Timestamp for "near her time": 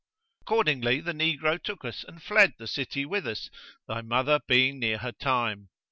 4.79-5.69